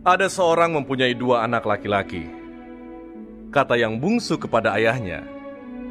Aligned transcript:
Ada 0.00 0.32
seorang 0.32 0.72
mempunyai 0.72 1.12
dua 1.12 1.44
anak 1.44 1.68
laki-laki. 1.68 2.24
Kata 3.52 3.76
yang 3.76 4.00
bungsu 4.00 4.40
kepada 4.40 4.72
ayahnya, 4.80 5.20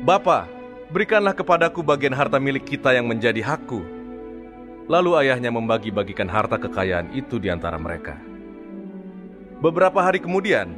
"Bapa, 0.02 0.50
berikanlah 0.90 1.38
kepadaku 1.38 1.86
bagian 1.86 2.18
harta 2.18 2.42
milik 2.42 2.66
kita 2.66 2.90
yang 2.90 3.06
menjadi 3.06 3.38
hakku." 3.46 3.86
Lalu 4.90 5.14
ayahnya 5.14 5.54
membagi-bagikan 5.54 6.26
harta 6.26 6.58
kekayaan 6.58 7.14
itu 7.14 7.38
di 7.38 7.54
antara 7.54 7.78
mereka. 7.78 8.18
Beberapa 9.62 10.02
hari 10.02 10.18
kemudian, 10.18 10.74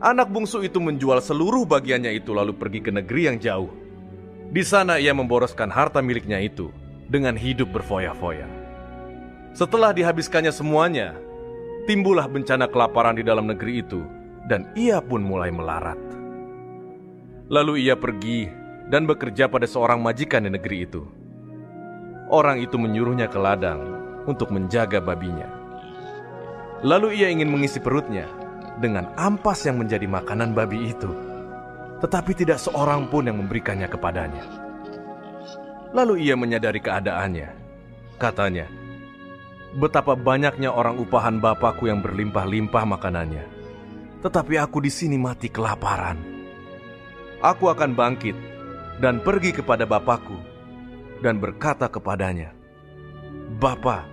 anak 0.00 0.32
bungsu 0.32 0.64
itu 0.64 0.80
menjual 0.80 1.20
seluruh 1.20 1.68
bagiannya 1.68 2.16
itu 2.16 2.32
lalu 2.32 2.56
pergi 2.56 2.80
ke 2.80 2.88
negeri 2.88 3.28
yang 3.28 3.36
jauh. 3.36 3.68
Di 4.48 4.64
sana 4.64 4.96
ia 4.96 5.12
memboroskan 5.12 5.68
harta 5.68 6.00
miliknya 6.00 6.40
itu 6.40 6.72
dengan 7.04 7.36
hidup 7.36 7.68
berfoya-foya. 7.68 8.48
Setelah 9.52 9.92
dihabiskannya 9.92 10.56
semuanya, 10.56 11.12
timbullah 11.84 12.30
bencana 12.30 12.70
kelaparan 12.70 13.18
di 13.18 13.24
dalam 13.26 13.50
negeri 13.50 13.82
itu, 13.82 14.00
dan 14.46 14.70
ia 14.78 15.02
pun 15.02 15.22
mulai 15.22 15.50
melarat. 15.50 15.98
Lalu 17.52 17.86
ia 17.86 17.98
pergi 17.98 18.48
dan 18.88 19.04
bekerja 19.04 19.46
pada 19.50 19.68
seorang 19.68 20.00
majikan 20.00 20.46
di 20.46 20.50
negeri 20.52 20.76
itu. 20.86 21.02
Orang 22.32 22.64
itu 22.64 22.80
menyuruhnya 22.80 23.28
ke 23.28 23.36
ladang 23.36 23.82
untuk 24.24 24.48
menjaga 24.54 25.02
babinya. 25.02 25.46
Lalu 26.82 27.22
ia 27.22 27.28
ingin 27.30 27.52
mengisi 27.52 27.78
perutnya 27.78 28.26
dengan 28.80 29.12
ampas 29.14 29.62
yang 29.68 29.78
menjadi 29.78 30.08
makanan 30.08 30.56
babi 30.56 30.90
itu, 30.90 31.10
tetapi 32.02 32.32
tidak 32.34 32.58
seorang 32.58 33.06
pun 33.06 33.28
yang 33.28 33.38
memberikannya 33.38 33.86
kepadanya. 33.86 34.42
Lalu 35.92 36.24
ia 36.24 36.34
menyadari 36.34 36.80
keadaannya. 36.80 37.48
Katanya, 38.16 38.64
betapa 39.76 40.12
banyaknya 40.12 40.68
orang 40.68 41.00
upahan 41.00 41.40
bapakku 41.40 41.88
yang 41.88 42.04
berlimpah-limpah 42.04 42.84
makanannya. 42.84 43.44
Tetapi 44.20 44.54
aku 44.60 44.84
di 44.84 44.92
sini 44.92 45.16
mati 45.16 45.48
kelaparan. 45.48 46.20
Aku 47.42 47.72
akan 47.72 47.96
bangkit 47.96 48.36
dan 49.02 49.18
pergi 49.18 49.50
kepada 49.50 49.82
bapakku 49.82 50.38
dan 51.24 51.42
berkata 51.42 51.90
kepadanya, 51.90 52.54
Bapa, 53.58 54.06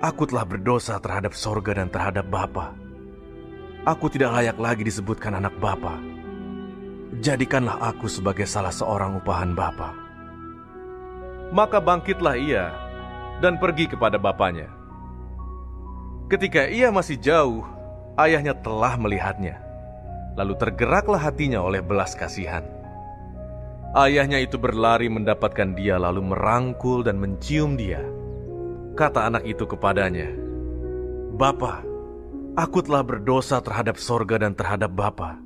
aku 0.00 0.24
telah 0.24 0.48
berdosa 0.48 0.96
terhadap 0.96 1.36
sorga 1.36 1.76
dan 1.76 1.92
terhadap 1.92 2.24
Bapa. 2.32 2.72
Aku 3.82 4.08
tidak 4.08 4.32
layak 4.32 4.56
lagi 4.62 4.86
disebutkan 4.86 5.36
anak 5.36 5.52
Bapa. 5.58 5.98
Jadikanlah 7.20 7.76
aku 7.82 8.08
sebagai 8.08 8.48
salah 8.48 8.72
seorang 8.72 9.20
upahan 9.20 9.52
Bapa. 9.52 9.92
Maka 11.52 11.84
bangkitlah 11.84 12.40
ia 12.40 12.72
dan 13.40 13.56
pergi 13.56 13.88
kepada 13.88 14.20
bapaknya. 14.20 14.68
Ketika 16.28 16.68
ia 16.68 16.92
masih 16.92 17.16
jauh, 17.16 17.64
ayahnya 18.20 18.56
telah 18.56 18.96
melihatnya. 18.98 19.60
Lalu 20.36 20.56
tergeraklah 20.56 21.20
hatinya 21.20 21.60
oleh 21.60 21.84
belas 21.84 22.16
kasihan. 22.16 22.64
Ayahnya 23.92 24.40
itu 24.40 24.56
berlari 24.56 25.12
mendapatkan 25.12 25.76
dia 25.76 26.00
lalu 26.00 26.24
merangkul 26.32 27.04
dan 27.04 27.20
mencium 27.20 27.76
dia. 27.76 28.00
Kata 28.96 29.28
anak 29.28 29.44
itu 29.44 29.68
kepadanya, 29.68 30.32
Bapa, 31.36 31.84
aku 32.56 32.80
telah 32.80 33.04
berdosa 33.04 33.60
terhadap 33.60 34.00
sorga 34.00 34.40
dan 34.40 34.56
terhadap 34.56 34.92
Bapa. 34.92 35.36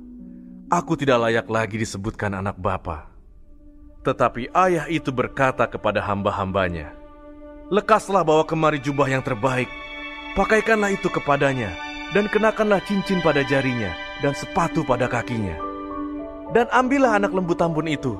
Aku 0.71 0.99
tidak 0.99 1.27
layak 1.27 1.47
lagi 1.47 1.79
disebutkan 1.79 2.35
anak 2.35 2.55
Bapa. 2.59 3.07
Tetapi 4.03 4.51
ayah 4.55 4.87
itu 4.87 5.11
berkata 5.11 5.67
kepada 5.67 5.99
hamba-hambanya, 6.03 6.95
Lekaslah 7.67 8.23
bawa 8.23 8.47
kemari 8.47 8.79
jubah 8.79 9.11
yang 9.11 9.19
terbaik, 9.19 9.67
pakaikanlah 10.39 10.95
itu 10.95 11.11
kepadanya, 11.11 11.75
dan 12.15 12.31
kenakanlah 12.31 12.79
cincin 12.87 13.19
pada 13.19 13.43
jarinya, 13.43 13.91
dan 14.23 14.31
sepatu 14.31 14.87
pada 14.87 15.11
kakinya. 15.11 15.59
Dan 16.55 16.71
ambillah 16.71 17.19
anak 17.19 17.35
lembu 17.35 17.59
tambun 17.59 17.91
itu, 17.91 18.15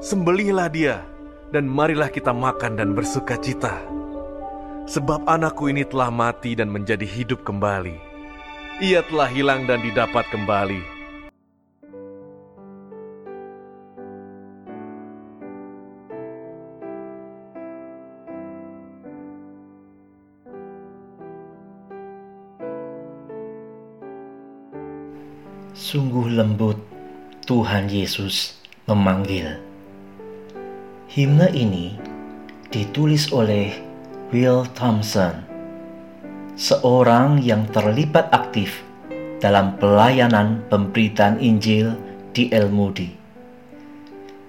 sembelihlah 0.00 0.72
dia, 0.72 1.04
dan 1.52 1.68
marilah 1.68 2.08
kita 2.08 2.32
makan 2.32 2.80
dan 2.80 2.96
bersuka 2.96 3.36
cita. 3.36 3.76
Sebab 4.88 5.28
anakku 5.28 5.68
ini 5.68 5.84
telah 5.84 6.08
mati 6.08 6.56
dan 6.56 6.72
menjadi 6.72 7.04
hidup 7.04 7.44
kembali. 7.44 8.00
Ia 8.80 9.04
telah 9.04 9.28
hilang 9.28 9.68
dan 9.68 9.84
didapat 9.84 10.24
kembali 10.32 10.99
Sungguh 25.70 26.34
lembut 26.34 26.82
Tuhan 27.46 27.86
Yesus 27.86 28.58
memanggil. 28.90 29.54
Himne 31.06 31.46
ini 31.54 31.94
ditulis 32.74 33.30
oleh 33.30 33.70
Will 34.34 34.66
Thompson, 34.74 35.46
seorang 36.58 37.38
yang 37.38 37.70
terlibat 37.70 38.34
aktif 38.34 38.82
dalam 39.38 39.78
pelayanan 39.78 40.66
pemberitaan 40.66 41.38
Injil 41.38 41.94
di 42.34 42.50
El 42.50 42.66
Moody. 42.66 43.14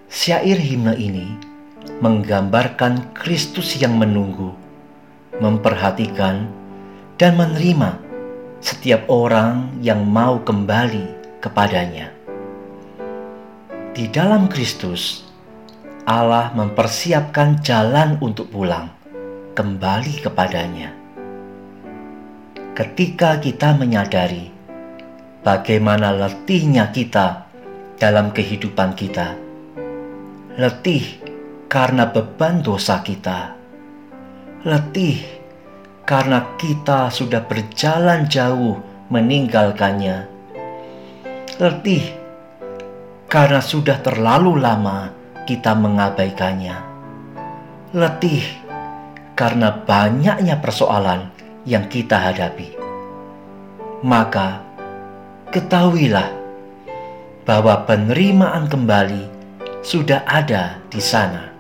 Syair 0.10 0.58
himne 0.58 0.98
ini 0.98 1.38
menggambarkan 2.02 3.14
Kristus 3.14 3.78
yang 3.78 3.94
menunggu, 3.94 4.58
memperhatikan, 5.38 6.50
dan 7.22 7.38
menerima 7.38 8.01
setiap 8.62 9.10
orang 9.10 9.82
yang 9.82 10.06
mau 10.06 10.38
kembali 10.46 11.42
kepadanya. 11.42 12.14
Di 13.92 14.06
dalam 14.06 14.46
Kristus, 14.46 15.26
Allah 16.06 16.54
mempersiapkan 16.54 17.66
jalan 17.66 18.22
untuk 18.22 18.54
pulang 18.54 18.94
kembali 19.58 20.16
kepadanya. 20.22 20.94
Ketika 22.78 23.42
kita 23.42 23.74
menyadari 23.76 24.54
bagaimana 25.42 26.14
letihnya 26.14 26.94
kita 26.94 27.50
dalam 27.98 28.30
kehidupan 28.30 28.94
kita, 28.94 29.36
letih 30.62 31.18
karena 31.66 32.06
beban 32.08 32.62
dosa 32.62 33.02
kita, 33.02 33.58
letih 34.70 35.41
karena 36.12 36.60
kita 36.60 37.08
sudah 37.08 37.40
berjalan 37.48 38.28
jauh 38.28 38.84
meninggalkannya 39.08 40.28
letih 41.56 42.04
karena 43.32 43.64
sudah 43.64 44.02
terlalu 44.04 44.60
lama 44.60 45.14
kita 45.46 45.78
mengabaikannya. 45.78 46.74
Letih 47.94 48.44
karena 49.38 49.70
banyaknya 49.72 50.58
persoalan 50.58 51.30
yang 51.64 51.86
kita 51.86 52.18
hadapi. 52.18 52.74
Maka 54.02 54.66
ketahuilah 55.54 56.34
bahwa 57.46 57.86
penerimaan 57.86 58.66
kembali 58.66 59.30
sudah 59.86 60.26
ada 60.26 60.82
di 60.90 60.98
sana. 60.98 61.54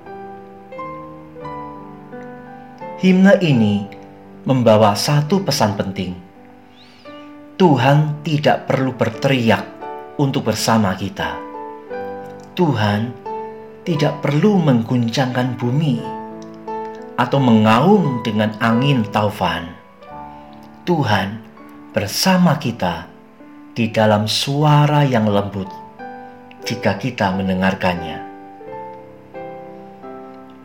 Himne 2.98 3.38
ini 3.38 4.01
membawa 4.42 4.98
satu 4.98 5.46
pesan 5.46 5.78
penting. 5.78 6.14
Tuhan 7.62 8.26
tidak 8.26 8.66
perlu 8.66 8.98
berteriak 8.98 9.62
untuk 10.18 10.50
bersama 10.50 10.98
kita. 10.98 11.38
Tuhan 12.58 13.14
tidak 13.86 14.26
perlu 14.26 14.58
mengguncangkan 14.62 15.58
bumi 15.62 16.02
atau 17.22 17.38
mengaum 17.38 18.26
dengan 18.26 18.58
angin 18.58 19.06
taufan. 19.14 19.78
Tuhan 20.90 21.38
bersama 21.94 22.58
kita 22.58 23.06
di 23.78 23.94
dalam 23.94 24.26
suara 24.26 25.06
yang 25.06 25.30
lembut 25.30 25.70
jika 26.66 26.98
kita 26.98 27.30
mendengarkannya. 27.38 28.18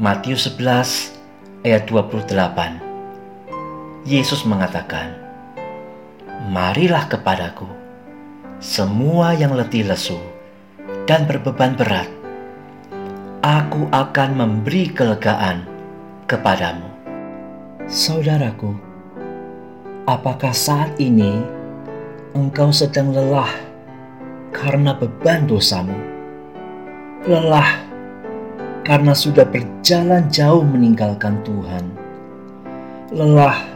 Matius 0.00 0.48
11 0.48 1.64
ayat 1.64 1.84
28 1.88 2.85
Yesus 4.06 4.46
mengatakan, 4.46 5.18
Marilah 6.46 7.10
kepadaku 7.10 7.66
semua 8.62 9.34
yang 9.34 9.58
letih 9.58 9.82
lesu 9.82 10.14
dan 11.10 11.26
berbeban 11.26 11.74
berat, 11.74 12.06
aku 13.42 13.90
akan 13.90 14.30
memberi 14.38 14.94
kelegaan 14.94 15.66
kepadamu. 16.30 16.86
Saudaraku, 17.90 18.78
apakah 20.06 20.54
saat 20.54 20.94
ini 21.02 21.42
engkau 22.30 22.70
sedang 22.70 23.10
lelah 23.10 23.50
karena 24.54 24.94
beban 24.94 25.50
dosamu? 25.50 25.98
Lelah 27.26 27.74
karena 28.86 29.18
sudah 29.18 29.42
berjalan 29.42 30.30
jauh 30.30 30.62
meninggalkan 30.62 31.42
Tuhan. 31.42 31.90
Lelah 33.10 33.75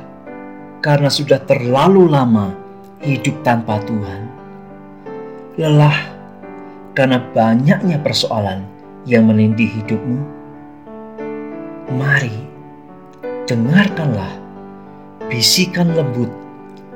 karena 0.80 1.12
sudah 1.12 1.44
terlalu 1.44 2.08
lama 2.08 2.56
hidup 3.04 3.36
tanpa 3.44 3.80
Tuhan, 3.84 4.22
lelah 5.60 5.96
karena 6.96 7.20
banyaknya 7.36 8.00
persoalan 8.00 8.64
yang 9.04 9.28
menindih 9.28 9.68
hidupmu, 9.68 10.20
mari 11.96 12.32
dengarkanlah 13.44 14.32
bisikan 15.28 15.92
lembut 15.92 16.32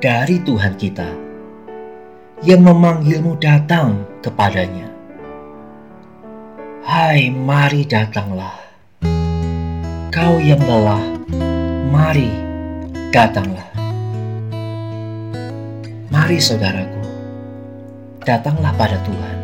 dari 0.01 0.41
Tuhan 0.41 0.81
kita 0.81 1.09
yang 2.41 2.65
memanggilmu 2.65 3.37
datang 3.37 4.05
kepadanya. 4.25 4.89
Hai, 6.85 7.33
mari 7.33 7.89
datanglah. 7.89 8.61
Kau 10.13 10.37
yang 10.41 10.61
lelah, 10.61 11.05
mari 11.89 12.29
datanglah. 13.09 13.74
Mari 16.25 16.41
saudaraku, 16.41 17.05
datanglah 18.25 18.73
pada 18.81 18.97
Tuhan. 19.05 19.39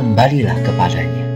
Kembalilah 0.00 0.56
kepadanya. 0.64 1.31